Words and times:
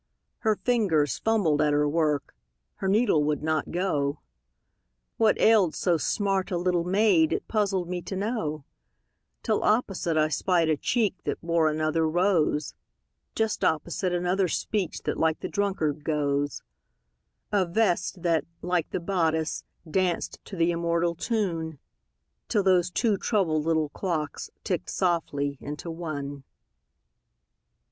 Her 0.39 0.55
fingers 0.55 1.19
fumbled 1.19 1.61
at 1.61 1.73
her 1.73 1.87
work, 1.87 2.33
Her 2.77 2.87
needle 2.87 3.23
would 3.23 3.43
not 3.43 3.69
go; 3.69 4.17
What 5.17 5.39
ailed 5.39 5.75
so 5.75 5.97
smart 5.97 6.49
a 6.49 6.57
little 6.57 6.83
maid 6.83 7.31
It 7.31 7.47
puzzled 7.47 7.87
me 7.87 8.01
to 8.01 8.15
know, 8.15 8.65
Till 9.43 9.61
opposite 9.63 10.17
I 10.17 10.29
spied 10.29 10.69
a 10.69 10.75
cheek 10.77 11.13
That 11.25 11.39
bore 11.45 11.67
another 11.69 12.09
rose; 12.09 12.73
Just 13.35 13.63
opposite, 13.63 14.11
another 14.11 14.47
speech 14.47 15.03
That 15.03 15.19
like 15.19 15.41
the 15.41 15.47
drunkard 15.47 16.03
goes; 16.03 16.63
A 17.51 17.63
vest 17.63 18.23
that, 18.23 18.43
like 18.63 18.89
the 18.89 18.99
bodice, 18.99 19.63
danced 19.87 20.43
To 20.45 20.55
the 20.55 20.71
immortal 20.71 21.13
tune, 21.13 21.77
Till 22.49 22.63
those 22.63 22.89
two 22.89 23.17
troubled 23.17 23.67
little 23.67 23.89
clocks 23.89 24.49
Ticked 24.63 24.89
softly 24.89 25.59
into 25.61 25.91
one. 25.91 26.43